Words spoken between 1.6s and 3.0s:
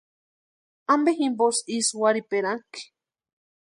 ísï warhiperanhakʼi?